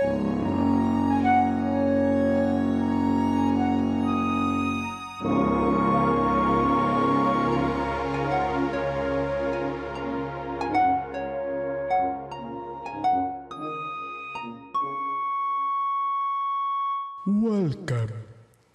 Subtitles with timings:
[0.00, 0.30] Welcome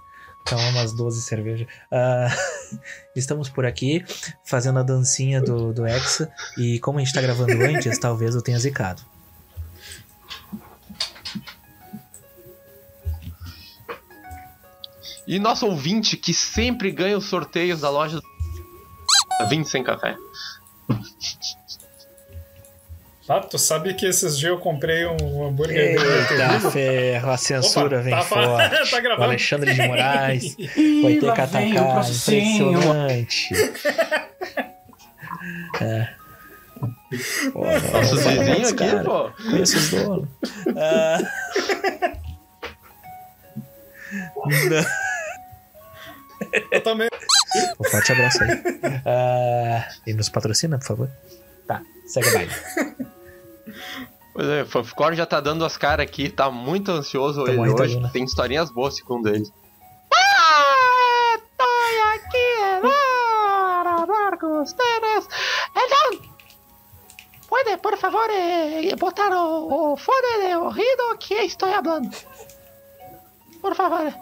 [0.49, 1.67] tomar umas 12 cervejas.
[1.91, 2.27] Ah,
[3.15, 4.03] estamos por aqui
[4.43, 8.41] fazendo a dancinha do, do Hexa e como a gente tá gravando antes, talvez eu
[8.41, 9.01] tenha zicado.
[15.27, 18.19] E nosso ouvinte que sempre ganha os sorteios da loja
[19.47, 20.17] 20 sem café.
[23.29, 28.01] Ah, tu sabe que esses dias eu comprei um hambúrguer Eita, ferro, a censura Opa,
[28.01, 28.69] vem tá, fora.
[28.89, 29.21] tá gravando.
[29.21, 32.09] O Alexandre de Moraes vai ter que atacar.
[32.09, 33.49] Impressionante.
[35.79, 36.09] É.
[37.53, 39.03] Pô, não, vizinhos aqui, cara.
[39.03, 39.31] pô.
[39.31, 40.27] Conheço os donos.
[40.75, 41.17] Ah.
[46.71, 47.07] Eu também.
[47.79, 48.49] Um forte abraço aí.
[49.05, 51.09] Ah, e nos patrocina, por favor.
[51.65, 52.51] Tá, segue o baile.
[54.39, 57.69] Pois é, o Fanficor já tá dando as caras aqui, tá muito ansioso Tá ele
[57.69, 57.99] hoje.
[57.99, 58.09] né?
[58.13, 59.43] Tem historinhas boas segundo ele.
[60.15, 65.27] Ah, estoy aquí para hablar ustedes.
[65.75, 66.29] Então,
[67.49, 72.09] pode, por favor, eh, botar o, o fone de ouvido que estou falando.
[73.59, 74.13] Por favor.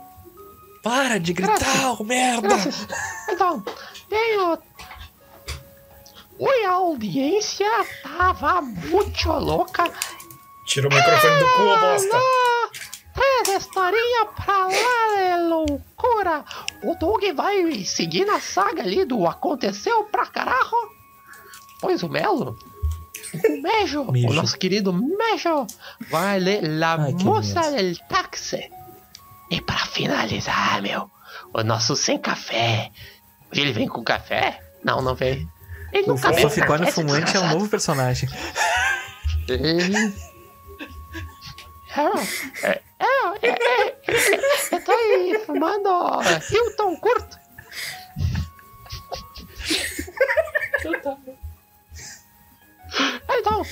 [0.82, 2.48] Para de gritar, ô merda!
[2.48, 2.88] Graças.
[3.30, 3.64] Então,
[4.10, 4.58] tenho.
[6.40, 7.68] Oi, a audiência
[8.04, 9.92] tava muito louca.
[10.68, 12.18] Tira o microfone do cu, ô bosta.
[13.14, 16.46] Três historinha pra lá de loucura.
[16.84, 20.76] O Doug vai seguir na saga ali do Aconteceu pra Carajo.
[21.80, 22.58] Pois o Melo,
[23.34, 24.28] o Mejo, Mijo.
[24.30, 25.66] o nosso querido Mejo,
[26.10, 28.70] vai ler La Ai, Moça del Táxi.
[29.50, 31.10] E pra finalizar, meu,
[31.54, 32.92] o nosso sem café.
[33.54, 34.60] Ele vem com café?
[34.84, 35.48] Não, não vem.
[35.94, 38.28] Ele O nunca vem esse Fumante é um novo personagem.
[41.98, 42.20] Ele...
[42.64, 43.08] É, é,
[43.42, 45.90] é, é, é, eu tô aí fumando
[46.52, 47.38] Hilton curto.
[53.30, 53.64] Então,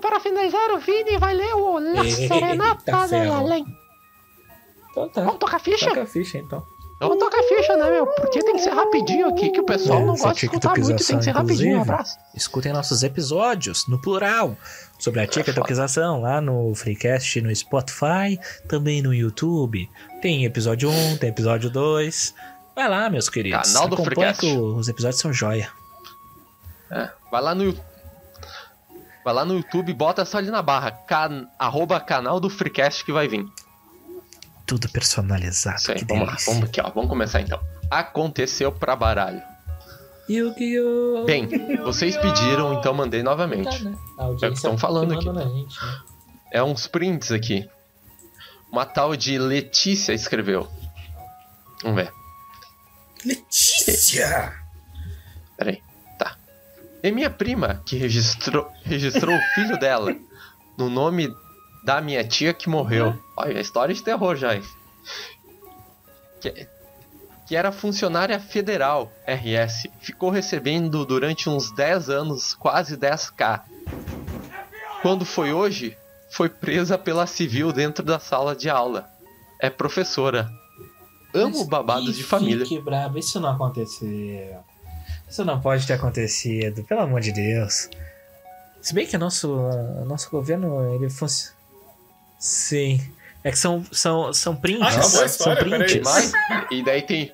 [0.00, 3.34] para finalizar, o Vini vai ler o La Eita Serenata ferro.
[3.34, 3.64] Além.
[4.90, 5.22] Então tá.
[5.22, 5.88] Vamos tocar ficha?
[5.88, 6.64] Toca a ficha então.
[7.00, 8.06] Vamos tocar ficha, né, meu?
[8.06, 11.04] Porque tem que ser rapidinho aqui, que o pessoal É, não gosta de escutar muito,
[11.06, 11.78] tem que ser rapidinho.
[11.78, 12.16] Um abraço.
[12.34, 14.56] Escutem nossos episódios, no plural,
[14.98, 18.38] sobre a TikTokização, lá no Freecast, no Spotify,
[18.68, 19.90] também no YouTube.
[20.22, 22.34] Tem episódio 1, tem episódio 2.
[22.74, 23.72] Vai lá, meus queridos.
[23.72, 24.46] Canal do Freecast.
[24.46, 25.68] os episódios são joia.
[26.90, 27.80] É, vai lá no Yu-
[29.24, 31.48] Vai lá no YouTube, bota só ali na barra, can...
[31.58, 33.46] arroba canal do Freecast que vai vir.
[34.66, 35.78] Tudo personalizado.
[35.78, 37.60] Isso aí, que vamos lá, vamos aqui, ó, vamos começar então.
[37.90, 39.42] Aconteceu pra baralho.
[40.28, 41.24] Yu-Gi-Oh!
[41.24, 41.46] Bem,
[41.84, 43.84] vocês pediram, então mandei novamente.
[43.84, 43.98] Tá, né?
[44.18, 45.24] É o que estão falando aqui.
[45.24, 45.68] gente, né?
[46.50, 47.68] É uns prints aqui.
[48.72, 50.68] Uma tal de Letícia escreveu.
[51.82, 52.12] Vamos ver.
[53.24, 54.52] Letícia!
[55.56, 55.82] Peraí.
[56.18, 56.36] Tá.
[57.02, 60.16] E minha prima, que registrou, registrou o filho dela
[60.78, 61.28] no nome
[61.84, 63.14] da minha tia que morreu.
[63.36, 64.58] Olha, a história de terror já?
[66.40, 66.66] Que,
[67.46, 69.88] que era funcionária federal, RS.
[70.00, 73.60] Ficou recebendo durante uns 10 anos quase 10k.
[75.02, 75.96] Quando foi hoje,
[76.30, 79.06] foi presa pela civil dentro da sala de aula.
[79.60, 80.50] É professora.
[81.34, 82.64] Amo Mas babados que de família.
[82.64, 84.64] Fique bravo, isso não aconteceu.
[85.28, 87.90] Isso não pode ter acontecido, pelo amor de Deus.
[88.80, 91.52] Se bem que nosso, uh, nosso governo, ele fosse.
[92.44, 93.00] Sim.
[93.42, 94.82] É que são, são, são prints.
[94.82, 95.88] Ah, acabou a são história, peraí.
[95.88, 96.04] prints.
[96.04, 96.30] Mas,
[96.70, 97.32] e daí tem.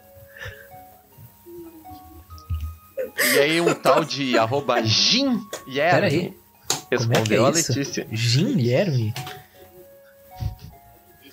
[3.34, 5.42] E aí um tal de arroba Jim
[5.76, 6.32] aí.
[6.68, 7.72] Como é respondeu é a isso?
[7.72, 8.06] Letícia.
[8.12, 8.56] Jim?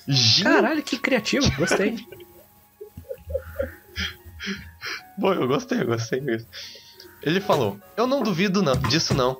[0.07, 0.43] Jim?
[0.43, 1.47] Caralho, que criativo.
[1.55, 1.97] Gostei.
[5.21, 6.49] Pô, eu gostei, eu gostei mesmo.
[7.21, 9.37] Ele falou: Eu não duvido não, disso não.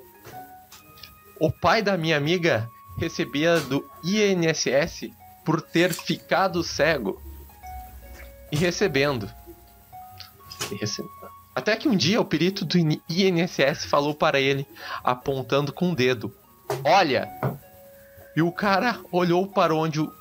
[1.40, 5.10] O pai da minha amiga recebia do INSS
[5.44, 7.20] por ter ficado cego.
[8.52, 9.30] E recebendo.
[10.70, 11.02] E rece-
[11.54, 14.66] Até que um dia o perito do IN- INSS falou para ele,
[15.04, 16.32] apontando com o dedo:
[16.84, 17.28] Olha!
[18.36, 20.12] E o cara olhou para onde o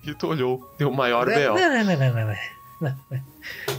[0.00, 0.74] perito olhou.
[0.78, 1.54] Deu o maior B.O.
[1.54, 2.14] não, não, não,
[2.80, 2.96] não,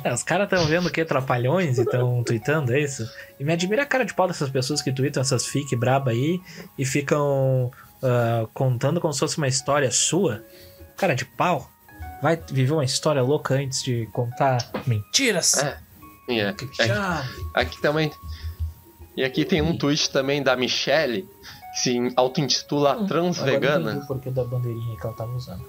[0.03, 0.13] não.
[0.13, 3.09] Os caras estão vendo que trapalhões e estão tweetando, é isso?
[3.39, 6.39] E me admira a cara de pau dessas pessoas que tweetam essas fic braba aí
[6.77, 7.71] e ficam
[8.03, 10.43] ah, contando como se fosse uma história sua.
[10.95, 11.69] Cara de pau.
[12.21, 14.57] Vai viver uma história louca antes de contar
[14.87, 15.53] mentiras.
[15.57, 15.77] É.
[16.29, 17.29] É, Que é, chato.
[17.53, 18.11] Aqui também.
[19.15, 21.21] E aqui tem um tweet também da Michelle,
[21.73, 23.97] que se auto-intitula trans Hum, Agora eu vegana.
[24.03, 25.65] o porquê da bandeirinha que ela tava usando.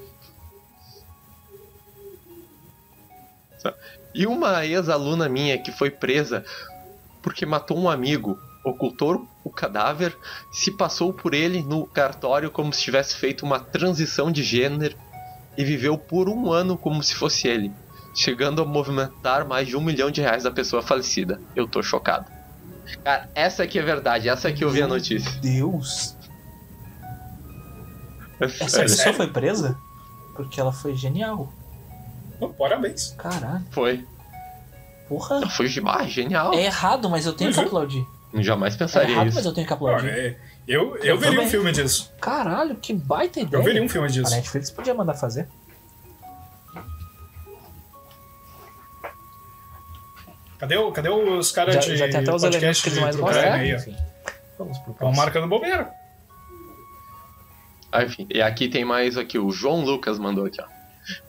[4.14, 6.44] E uma ex-aluna minha que foi presa
[7.22, 8.38] porque matou um amigo,
[8.68, 10.16] ocultou o cadáver,
[10.52, 14.96] se passou por ele no cartório como se tivesse feito uma transição de gênero
[15.56, 17.72] e viveu por um ano como se fosse ele,
[18.14, 21.40] chegando a movimentar mais de um milhão de reais da pessoa falecida.
[21.56, 22.26] Eu tô chocado.
[23.04, 25.30] Cara, essa aqui é verdade, essa aqui eu vi a notícia.
[25.40, 26.16] Deus!
[28.40, 29.76] Essa pessoa foi presa?
[30.36, 31.52] Porque ela foi genial.
[32.40, 33.12] Oh, parabéns.
[33.18, 33.64] Caralho.
[33.72, 34.06] Foi.
[35.08, 35.48] Porra.
[35.48, 36.54] Foi ah, genial.
[36.54, 38.06] É errado, mas eu tenho que Uhum.
[38.28, 38.46] Aplaudir.
[38.46, 39.36] Jamais É pensaria errado, isso.
[39.36, 40.08] mas eu tenho que aplaudir.
[40.08, 40.36] é,
[40.66, 41.46] eu, eu, Eu veria também.
[41.46, 42.12] um filme disso.
[42.20, 43.60] Caralho, que baita ideia.
[43.60, 44.30] Eu veria um filme A disso.
[44.30, 45.48] Netflix podia mandar fazer.
[50.58, 53.16] Cadê, o- cadê os caras de já tem até os podcast elementos que eles mais
[53.16, 53.52] gostam.
[53.52, 53.76] Aí, ó?
[53.76, 53.96] Enfim.
[54.58, 55.16] Vamos pro Estão próximo.
[55.22, 55.90] marcando bobeira.
[57.92, 60.66] Ah, enfim, e aqui tem mais aqui, o João Lucas mandou aqui, ó.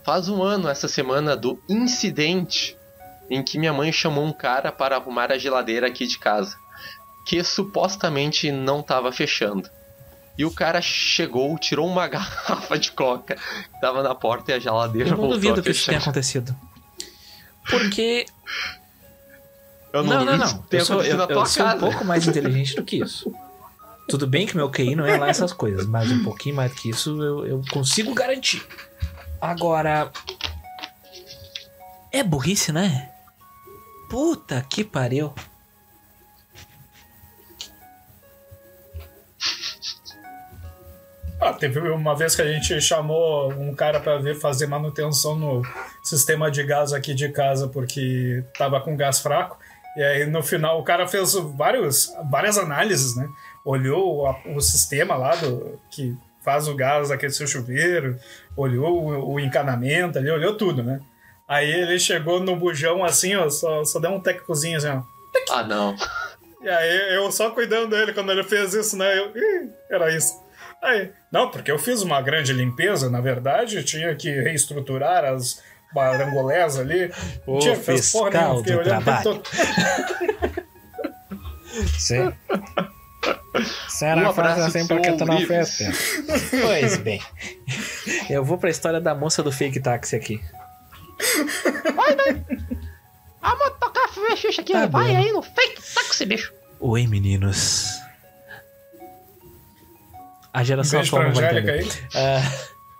[0.03, 2.75] Faz um ano essa semana do incidente
[3.29, 6.57] em que minha mãe chamou um cara para arrumar a geladeira aqui de casa,
[7.29, 9.69] que supostamente não tava fechando.
[10.35, 14.59] E o cara chegou, tirou uma garrafa de coca que tava na porta e a
[14.59, 16.55] geladeira Eu não duvido que isso tenha acontecido.
[17.69, 18.25] Porque.
[19.93, 20.57] Eu Não, não, não.
[20.63, 23.31] tenha Eu sou, eu, eu sou um pouco mais inteligente do que isso.
[24.07, 26.77] Tudo bem que meu QI não é lá essas coisas, mas um pouquinho mais do
[26.81, 28.65] que isso eu, eu consigo garantir.
[29.39, 30.11] Agora.
[32.11, 33.11] É burrice, né?
[34.09, 35.31] Puta que pariu.
[41.49, 45.61] Ah, teve uma vez que a gente chamou um cara pra vir fazer manutenção no
[46.03, 49.57] sistema de gás aqui de casa porque tava com gás fraco.
[49.97, 53.27] E aí no final o cara fez vários, várias análises, né?
[53.65, 58.17] Olhou a- o sistema lá do que faz o gás aquecer o chuveiro,
[58.55, 60.99] olhou o, o encanamento ali, olhou tudo, né?
[61.47, 65.01] Aí ele chegou no bujão assim, ó, só, só deu um tecozinho assim, ó.
[65.51, 65.95] Ah, não.
[66.61, 69.17] E aí eu só cuidando dele quando ele fez isso, né?
[69.17, 70.33] Eu, Ih, era isso.
[70.81, 75.61] Aí, não, porque eu fiz uma grande limpeza, na verdade, tinha que reestruturar as
[75.93, 77.11] barangolés ali.
[77.45, 79.23] O tinha que fazer porra nenhuma, fiquei do olhando trabalho.
[79.23, 79.43] todo.
[81.97, 82.33] Sim.
[83.87, 85.77] Você Um fácil assim porque tu não fez.
[86.61, 87.21] Pois bem.
[88.29, 90.41] Eu vou pra história da moça do fake táxi aqui.
[93.41, 95.17] Ah, motocar fecha aqui, Tá vai bom.
[95.17, 96.53] aí no fake táxi, bicho.
[96.79, 97.85] Oi, meninos.
[100.53, 101.87] A geração atual não vai entender.
[102.15, 102.51] Ah,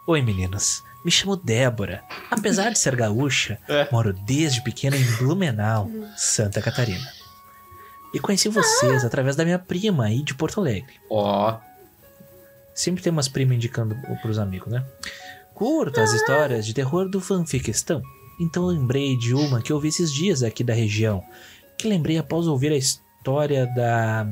[0.08, 0.84] Oi, meninos.
[1.04, 2.04] Me chamo Débora.
[2.30, 3.88] Apesar de ser gaúcha, É.
[3.92, 7.08] moro desde pequena em Blumenau, Santa Catarina.
[8.14, 10.94] E conheci vocês através da minha prima aí de Porto Alegre.
[11.10, 11.58] Ó,
[12.74, 14.84] Sempre tem umas primas indicando pros amigos, né?
[15.54, 18.02] Curto as histórias de terror do fanficistão.
[18.40, 21.22] Então lembrei de uma que eu vi esses dias aqui da região.
[21.78, 24.26] Que lembrei após ouvir a história da.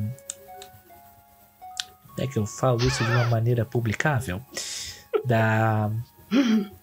[2.19, 4.41] É que eu falo isso de uma maneira publicável?
[5.25, 5.89] Da.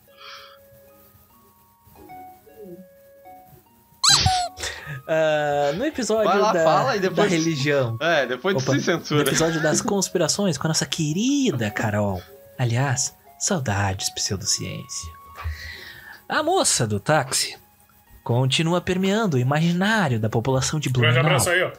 [5.06, 7.96] Ah, no episódio Vai lá, da, fala e depois- da religião.
[8.00, 9.22] é, depois Opa, se no censura.
[9.22, 12.22] episódio das conspirações com a nossa querida Carol.
[12.58, 15.12] Aliás, saudades pseudociência.
[16.28, 17.56] A moça do táxi
[18.22, 21.72] continua permeando o imaginário da população de Grande Blumenau, abraço aí, ó.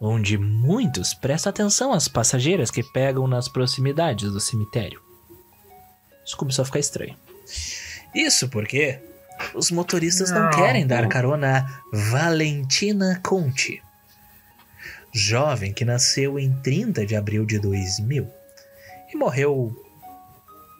[0.00, 5.00] Onde muitos prestam atenção às passageiras que pegam nas proximidades do cemitério.
[6.24, 7.16] Isso começou a ficar estranho.
[8.14, 9.00] Isso porque
[9.54, 10.50] os motoristas não, Não.
[10.50, 13.82] querem dar carona a Valentina Conte,
[15.12, 18.28] jovem que nasceu em 30 de abril de 2000
[19.12, 19.74] e morreu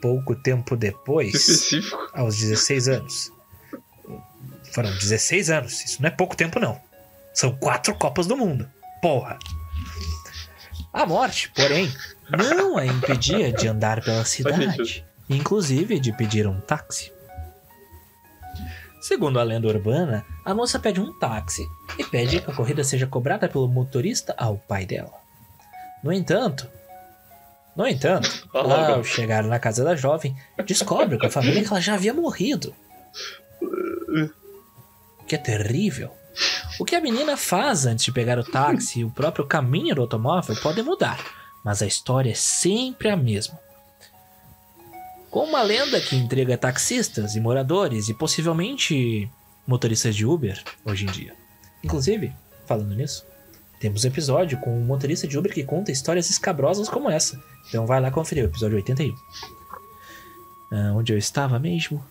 [0.03, 2.11] pouco tempo depois, Específico.
[2.13, 3.33] aos 16 anos.
[4.73, 6.79] Foram 16 anos, isso não é pouco tempo, não.
[7.33, 8.69] São quatro Copas do Mundo.
[9.01, 9.39] Porra!
[10.93, 11.93] A morte, porém,
[12.31, 17.13] não a impedia de andar pela cidade, inclusive de pedir um táxi.
[19.01, 21.65] Segundo a lenda urbana, a moça pede um táxi
[21.99, 25.13] e pede que a corrida seja cobrada pelo motorista ao pai dela.
[26.03, 26.69] No entanto,
[27.79, 30.37] no entanto, ao chegar na casa da jovem,
[30.67, 32.75] descobre com a família que ela já havia morrido.
[35.21, 36.18] O que é terrível.
[36.79, 40.03] O que a menina faz antes de pegar o táxi e o próprio caminho do
[40.03, 41.19] automóvel pode mudar,
[41.65, 43.59] mas a história é sempre a mesma.
[45.31, 49.29] Com uma lenda que intriga taxistas e moradores e possivelmente
[49.67, 51.35] motoristas de Uber hoje em dia.
[51.83, 52.33] Inclusive,
[52.67, 53.27] falando nisso,
[53.81, 57.41] temos um episódio com um motorista de Uber que conta histórias escabrosas como essa.
[57.69, 59.15] Então vai lá conferir o episódio 81.
[60.71, 62.05] Ah, onde eu estava mesmo?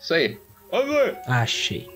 [0.00, 0.38] Isso aí.
[1.26, 1.88] Achei.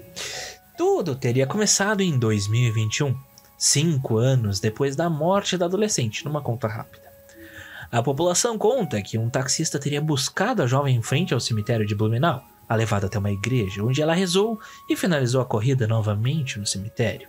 [0.77, 3.15] Tudo teria começado em 2021,
[3.59, 7.13] cinco anos depois da morte da adolescente, numa conta rápida.
[7.91, 11.95] A população conta que um taxista teria buscado a jovem em frente ao cemitério de
[11.95, 16.67] Blumenau, a levado até uma igreja, onde ela rezou e finalizou a corrida novamente no
[16.67, 17.29] cemitério.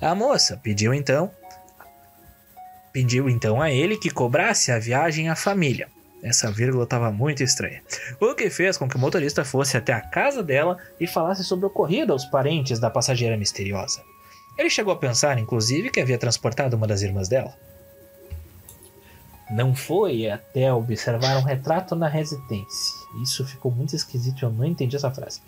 [0.00, 1.30] A moça pediu então
[2.92, 5.88] pediu então a ele que cobrasse a viagem à família.
[6.22, 7.82] Essa vírgula estava muito estranha.
[8.20, 11.66] O que fez com que o motorista fosse até a casa dela e falasse sobre
[11.66, 14.02] o ocorrido aos parentes da passageira misteriosa.
[14.56, 17.56] Ele chegou a pensar, inclusive, que havia transportado uma das irmãs dela.
[19.50, 22.94] Não foi até observar um retrato na residência.
[23.22, 25.40] Isso ficou muito esquisito, eu não entendi essa frase.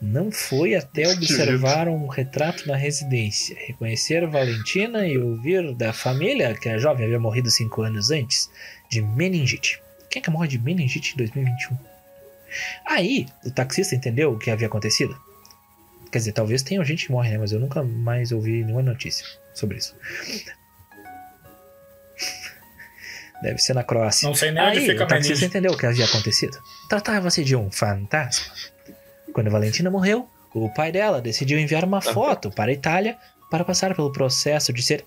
[0.00, 6.70] Não foi até observar um retrato na residência, reconhecer Valentina e ouvir da família que
[6.70, 8.50] a jovem havia morrido cinco anos antes
[8.88, 9.80] de meningite.
[10.08, 11.76] Quem é que morre de meningite em 2021?
[12.86, 15.14] Aí, o taxista entendeu o que havia acontecido.
[16.10, 17.38] Quer dizer, talvez tenha gente que morre, né?
[17.38, 19.94] Mas eu nunca mais ouvi nenhuma notícia sobre isso.
[23.42, 24.26] Deve ser na Croácia.
[24.26, 25.46] Não sei nem onde Aí, fica o taxista Meningite.
[25.46, 26.58] entendeu o que havia acontecido.
[26.88, 28.52] Tratava-se de um fantasma.
[29.32, 33.16] Quando Valentina morreu, o pai dela decidiu enviar uma foto para a Itália
[33.50, 35.04] para passar pelo processo de ser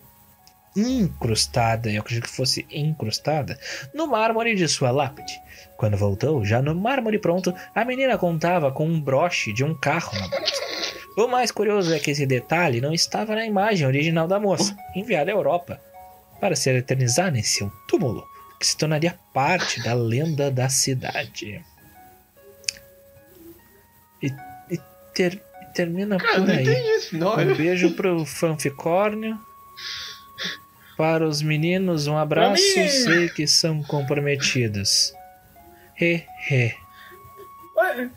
[0.75, 3.59] incrustada, eu acredito que fosse incrustada,
[3.93, 5.39] no mármore de sua lápide.
[5.77, 10.17] Quando voltou, já no mármore pronto, a menina contava com um broche de um carro
[10.17, 10.63] na bolsa.
[11.15, 15.29] O mais curioso é que esse detalhe não estava na imagem original da moça, enviada
[15.29, 15.79] à Europa,
[16.39, 18.25] para ser eternizada em seu túmulo,
[18.59, 21.63] que se tornaria parte da lenda da cidade.
[24.23, 24.31] E,
[24.73, 24.79] e
[25.13, 26.95] ter- e termina Cara, por aí.
[26.97, 27.15] isso.
[27.17, 29.37] Um beijo pro fanficórnio.
[30.97, 32.61] Para os meninos, um abraço.
[32.63, 35.11] Sei que são comprometidos.
[35.99, 36.73] He, he.
[37.75, 38.09] Ué,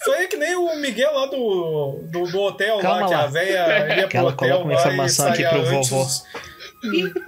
[0.00, 3.14] Isso aí é que nem o Miguel lá do, do, do hotel Calma lá, que
[3.14, 3.22] lá.
[3.22, 5.88] a véia ia Que pro ela hotel coloca uma e informação aqui pro antes.
[5.90, 6.06] vovô.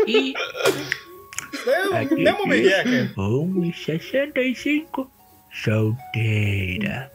[0.06, 0.34] E,
[1.66, 2.14] É o Aqui.
[2.16, 3.12] mesmo Miguel, cara.
[3.16, 5.08] 1,65.
[5.54, 7.10] Solteira.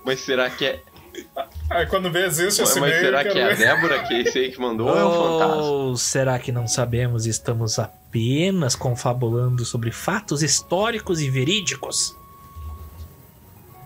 [0.04, 0.82] Mas será que é.
[1.70, 3.54] Aí quando vê existe esse Mas meio, será que é a.
[3.54, 5.62] Débora que é esse aí que mandou ou é um fantasma?
[5.62, 12.14] Ou será que não sabemos e estamos apenas confabulando sobre fatos históricos e verídicos?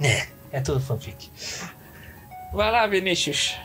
[0.01, 1.31] É, é tudo fanfic.
[2.53, 3.57] Vai lá, Vinícius.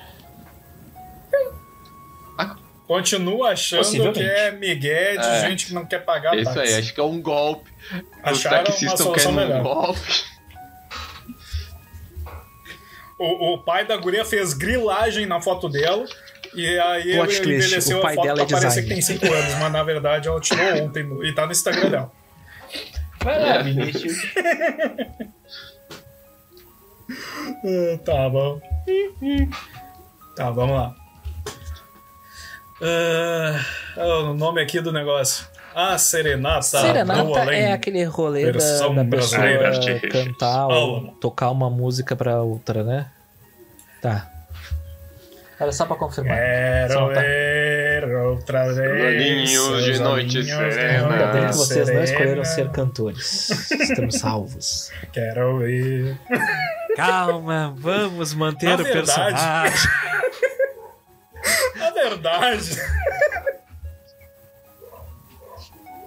[2.87, 5.41] Continua achando que é Miguel de É.
[5.49, 6.73] gente que não quer pagar Isso táxi.
[6.73, 7.71] aí, acho que é um golpe.
[7.93, 9.63] Os Acharam uma taxistas estão querendo um melhor.
[9.63, 10.23] golpe.
[13.23, 16.05] O, o pai da guria fez grilagem na foto dela.
[16.53, 18.89] E aí Plot ele twist, envelheceu o pai a foto dela é pra parecer que
[18.89, 22.11] tem 5 anos, mas na verdade ela tirou ontem no- e tá no Instagram dela.
[23.23, 24.17] Vai lá, lá, Vinícius.
[27.63, 28.59] Ah, tá bom.
[30.35, 30.95] Tá, vamos lá.
[32.81, 35.45] Ah, o nome aqui do negócio.
[35.73, 36.59] A Serenata.
[36.59, 37.61] do Serenata Além.
[37.61, 40.09] é aquele rolê da, Versão da pessoa brasileira.
[40.09, 43.07] cantar ou tocar uma música pra outra, né?
[44.01, 44.27] Tá.
[45.59, 46.35] Era só pra confirmar.
[46.37, 47.21] Quero Solta.
[47.21, 49.05] ver outra vez.
[49.05, 51.07] Olhinhos de noite serena.
[51.13, 52.45] Ainda bem que vocês não escolheram serena.
[52.45, 53.49] ser cantores.
[53.71, 54.91] Estamos salvos.
[55.13, 56.17] Quero ouvir.
[56.95, 59.89] Calma, vamos manter Na o verdade- personagem.
[61.77, 62.81] Na verdade.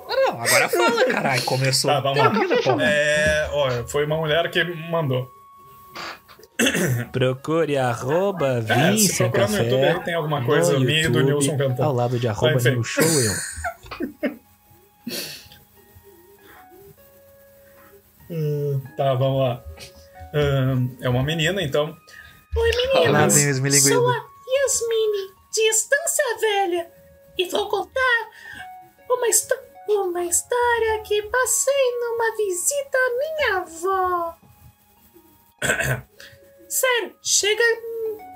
[0.08, 1.42] Não, agora fala, caralho.
[1.44, 1.90] Começou.
[1.90, 2.32] Tá, vamos lá.
[2.84, 5.30] É, olha, foi uma mulher que mandou.
[7.12, 9.64] Procure arroba É, Vim se procurar no Café.
[9.70, 11.82] YouTube aí tem alguma coisa minha e do Nilson cantando.
[11.82, 12.82] Ao lado de arroba Enfim.
[12.82, 13.32] Show eu.
[18.30, 19.64] Hum, tá, vamos lá.
[20.34, 21.96] Hum, é uma menina, então.
[22.56, 23.34] Oi, meninas.
[23.36, 26.86] os Sou a Yasmine, de Estância Velha,
[27.36, 28.30] e vou contar
[29.10, 29.54] uma, histó-
[29.88, 34.34] uma história que passei numa visita à minha avó.
[36.68, 37.62] Sério, chega,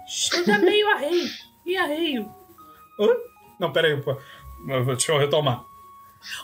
[0.06, 1.28] chega meio arreio,
[1.66, 2.32] e arreio.
[3.00, 3.08] Hã?
[3.58, 4.16] Não, peraí, pô.
[4.86, 5.64] Deixa eu retomar.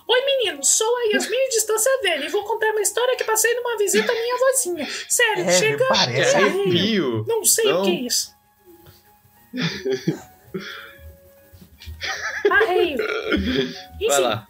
[0.06, 3.52] Oi, meninos, sou a Yasmine de Estância Velha e vou contar uma história que passei
[3.54, 4.88] numa visita à minha vozinha.
[5.08, 6.62] Sério, É, chega parece meio É arreio.
[6.62, 7.24] arrepio.
[7.26, 7.80] Não sei Não.
[7.82, 8.34] o que é isso.
[12.50, 12.98] Arreio.
[12.98, 13.36] Vai
[14.00, 14.46] Enfim, lá.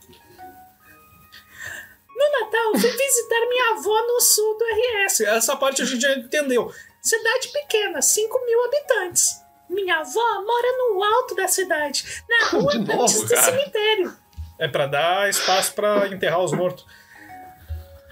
[2.78, 5.20] Fui visitar minha avó no sul do RS.
[5.22, 6.72] Essa parte a gente já entendeu.
[7.00, 9.40] Cidade pequena, 5 mil habitantes.
[9.68, 13.42] Minha avó mora no alto da cidade, na rua De novo, antes do cara.
[13.42, 14.16] cemitério.
[14.58, 16.84] É pra dar espaço pra enterrar os mortos.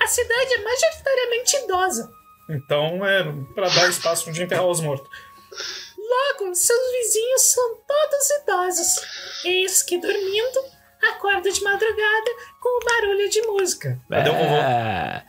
[0.01, 2.11] A cidade é majoritariamente idosa.
[2.51, 3.23] Então é
[3.55, 5.09] pra dar espaço de enterrar os mortos.
[5.97, 9.45] Logo, seus vizinhos são todos idosos.
[9.45, 10.65] Eis que dormindo,
[11.03, 12.31] acordo de madrugada
[12.61, 14.01] com o barulho de música.
[14.09, 14.57] Cadê o vovô?
[14.61, 15.23] Ah,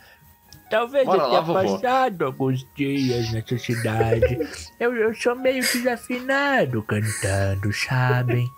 [0.70, 1.78] Talvez Bora eu lá, tenha vovô.
[1.78, 4.38] passado alguns dias nessa cidade.
[4.80, 8.48] eu, eu sou meio desafinado cantando, sabem?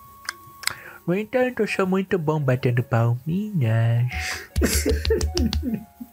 [1.07, 4.07] No entanto, eu sou muito bom batendo palminhas.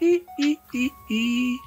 [0.01, 1.57] Ih, ih, ih, ih.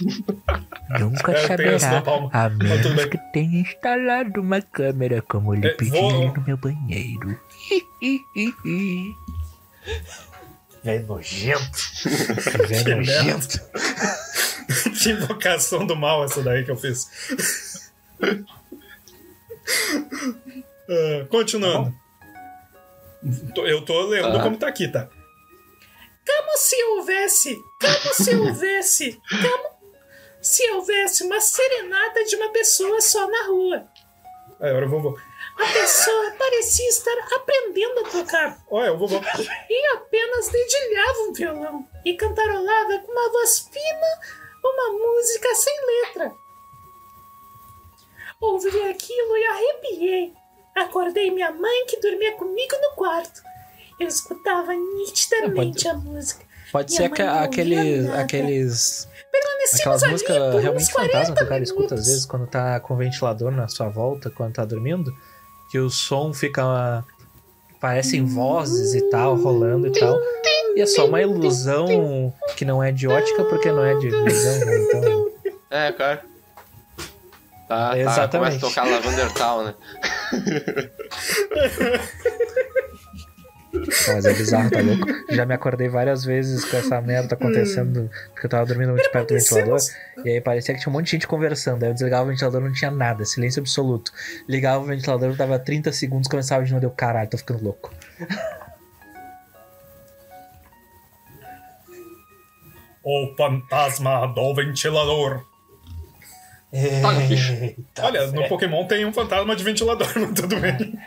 [0.98, 6.34] Nunca É, saberá, a menos que tenha instalado uma câmera como lhe É, pedi vou-
[6.34, 7.38] no meu banheiro.
[10.82, 11.78] Velho nojento.
[12.68, 13.60] Velho nojento.
[15.02, 17.06] que invocação do mal essa daí que eu fiz.
[20.88, 21.94] Ah, continuando.
[23.54, 24.42] Tô- Eu tô lendo Ah.
[24.42, 25.08] como tá aqui, tá?
[26.26, 29.79] Como se houvesse, como se houvesse, como
[30.42, 33.86] se houvesse uma serenata de uma pessoa só na rua.
[34.60, 35.16] Agora eu vou.
[35.58, 39.08] A pessoa parecia estar aprendendo a tocar Olha, eu vou.
[39.10, 46.34] e apenas dedilhava um violão e cantarolava com uma voz fina uma música sem letra.
[48.40, 50.34] Ouvi aquilo e arrepiei.
[50.74, 53.42] Acordei minha mãe que dormia comigo no quarto.
[53.98, 56.46] Eu escutava nitidamente a música.
[56.72, 59.08] Pode ser que, aqueles, aqueles.
[59.74, 62.96] Aquelas músicas realmente 40 fantasma que o cara escuta às vezes quando tá com o
[62.96, 65.12] ventilador na sua volta, quando tá dormindo,
[65.70, 67.04] que o som fica.
[67.80, 70.18] parecem vozes e tal, rolando e tal.
[70.74, 74.66] E é só uma ilusão que não é de ótica porque não é de visão,
[74.66, 74.78] né?
[74.78, 75.30] Então.
[75.72, 76.24] É, cara.
[77.68, 77.98] Tá, tá.
[77.98, 78.58] Exatamente.
[78.58, 79.74] Começa a tocar Lavender Town, né?
[84.08, 85.06] Mas é bizarro, tá louco?
[85.30, 89.28] Já me acordei várias vezes com essa merda acontecendo, porque eu tava dormindo muito perto
[89.28, 89.78] do ventilador,
[90.24, 91.82] e aí parecia que tinha um monte de gente conversando.
[91.82, 94.12] Aí eu desligava o ventilador não tinha nada, silêncio absoluto.
[94.48, 97.92] Ligava o ventilador, dava 30 segundos, começava de novo, deu caralho, tô ficando louco.
[103.02, 105.44] O fantasma do ventilador.
[106.72, 108.48] Eita, Olha, no.
[108.48, 110.98] Pokémon tem um fantasma de ventilador, mas tudo bem.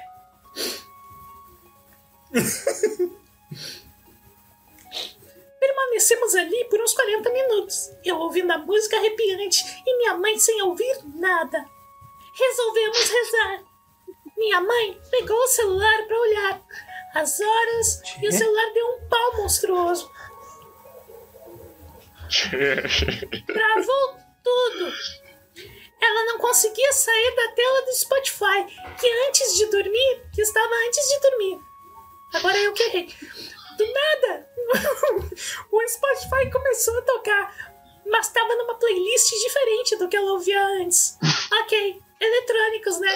[5.59, 10.61] Permanecemos ali por uns 40 minutos, eu ouvindo a música arrepiante e minha mãe sem
[10.63, 11.65] ouvir nada.
[12.33, 13.63] Resolvemos rezar.
[14.35, 16.61] Minha mãe pegou o celular para olhar
[17.13, 20.11] as horas e o celular deu um pau monstruoso.
[23.45, 24.91] Travou tudo.
[26.01, 28.65] Ela não conseguia sair da tela do Spotify,
[28.99, 31.72] que antes de dormir, que estava antes de dormir.
[32.33, 33.07] Agora eu que errei.
[33.77, 34.47] Do nada,
[35.71, 37.73] o Spotify começou a tocar,
[38.05, 41.17] mas estava numa playlist diferente do que ela ouvia antes.
[41.63, 43.15] Ok, eletrônicos, né?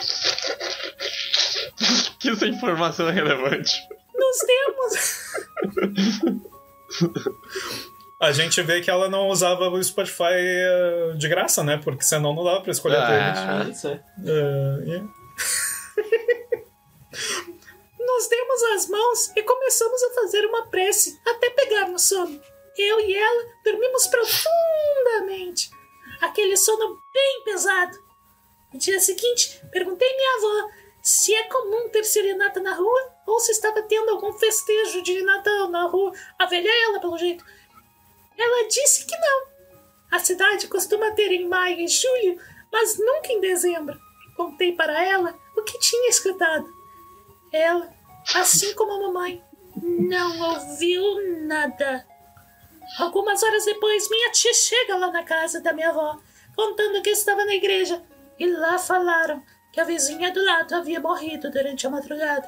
[2.19, 3.73] Que essa informação é relevante.
[4.13, 4.93] Nos temos.
[8.21, 11.77] A gente vê que ela não usava o Spotify eh, de graça, né?
[11.83, 13.37] Porque senão não dava pra escolher a playlist.
[13.37, 13.99] Ah, Isso é.
[14.25, 15.03] E-
[18.17, 22.41] Nós demos as mãos e começamos a fazer uma prece até pegar no sono.
[22.75, 25.69] Eu e ela dormimos profundamente.
[26.19, 27.95] Aquele sono bem pesado.
[28.73, 30.69] No dia seguinte, perguntei minha avó
[31.03, 35.69] se é comum ter serenata na rua ou se estava tendo algum festejo de Natal
[35.69, 36.11] na rua.
[36.39, 37.45] A velha é ela, pelo jeito.
[38.35, 39.47] Ela disse que não.
[40.09, 43.95] A cidade costuma ter em maio e julho, mas nunca em dezembro.
[44.35, 46.65] Contei para ela o que tinha escutado.
[47.53, 47.95] Ela,
[48.35, 49.43] assim como a mamãe,
[49.81, 51.03] não ouviu
[51.45, 52.05] nada.
[52.99, 56.17] Algumas horas depois, minha tia chega lá na casa da minha avó,
[56.55, 58.01] contando que estava na igreja,
[58.39, 62.47] e lá falaram que a vizinha do lado havia morrido durante a madrugada.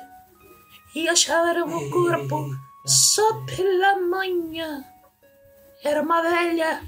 [0.95, 2.49] E acharam o corpo
[2.85, 4.83] só pela manhã.
[5.83, 6.81] Era uma velha.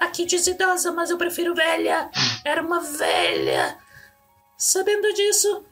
[0.00, 2.10] Aqui diz idosa, mas eu prefiro velha.
[2.44, 3.78] Era uma velha.
[4.58, 5.64] Sabendo disso,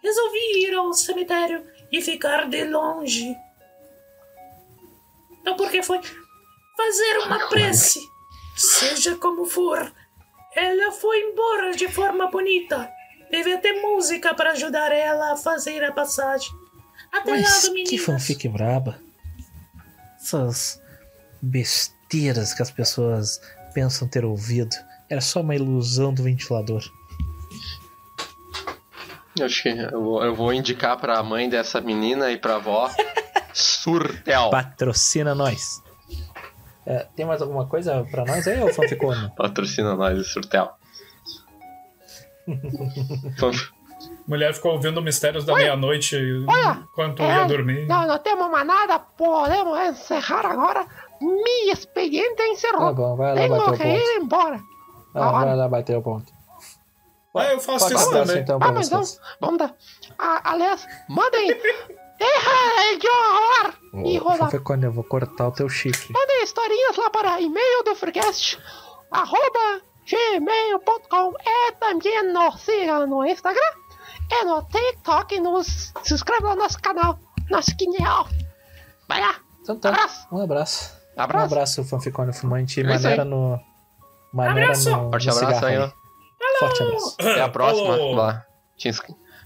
[0.00, 3.36] resolvi ir ao cemitério e ficar de longe.
[5.40, 6.00] Então, porque foi
[6.76, 8.00] fazer uma prece.
[8.56, 9.92] Seja como for,
[10.54, 12.90] ela foi embora de forma bonita.
[13.30, 16.50] Teve até música para ajudar ela a fazer a passagem.
[17.12, 18.00] Até Mas lá, que meninas.
[18.04, 19.00] fanfic braba.
[20.20, 20.80] Essas
[21.42, 23.40] besteiras que as pessoas
[23.74, 24.74] pensam ter ouvido.
[25.08, 26.82] Era só uma ilusão do ventilador.
[29.38, 32.90] Eu acho que eu vou, eu vou indicar pra mãe dessa menina e pra avó
[33.52, 34.50] Surtel.
[34.50, 35.82] Patrocina nós.
[36.86, 39.30] É, tem mais alguma coisa pra nós aí, ô fanficone?
[39.36, 40.70] Patrocina nós, Surtel.
[44.26, 46.16] Mulher ficou ouvindo Mistérios da Meia-Noite
[46.90, 47.86] enquanto é, ia dormir.
[47.86, 48.98] Não, não temos mais nada.
[48.98, 50.86] Podemos encerrar agora.
[51.20, 52.88] Minha expediente encerrou.
[52.88, 53.88] Tá bom, vai lá Tenho bater o que ponto.
[53.96, 54.60] ir embora.
[55.14, 55.46] Ah, Agora.
[55.46, 56.32] vai lá bater o ponto.
[57.38, 58.42] Ah, eu faço isso abraço, também.
[58.42, 58.98] então Ah, mas não.
[59.04, 59.20] vocês.
[59.40, 59.74] Vamos dar.
[60.18, 61.50] Ah, aliás, mandem.
[62.18, 63.74] Erra de horror!
[64.06, 64.36] E Ô, rola.
[64.38, 66.12] fanficone, eu vou cortar o teu chifre.
[66.14, 68.58] Mandem historinhas lá para e-mail do Freecast.
[69.10, 71.34] Arroba gmail.com.
[71.44, 73.60] E também nos siga no Instagram.
[74.30, 75.40] E no TikTok.
[75.40, 77.18] Nos se inscreva no nosso canal.
[77.50, 78.26] Nosso quinhal.
[79.08, 79.34] Vai lá.
[79.62, 79.90] Então tá.
[79.90, 80.26] Abraço.
[80.32, 80.96] Um abraço.
[81.16, 81.44] Um Abraço.
[81.44, 82.80] abraço, fanficone fumante.
[82.80, 83.60] É Maneira no.
[84.32, 84.90] Maneira Abraço.
[84.90, 85.10] no.
[85.10, 85.90] Forte abraço cigarro aí, ó.
[86.58, 87.16] Forte abraço.
[87.20, 87.88] Até a próxima.
[87.96, 88.14] Falou.
[88.14, 88.44] Lá.
[88.76, 89.02] Te, ins-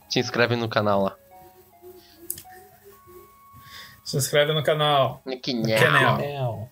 [0.09, 1.17] te inscreve no canal lá.
[4.05, 5.23] Se inscreve no canal.
[5.43, 6.19] Que Canal.
[6.19, 6.69] Não.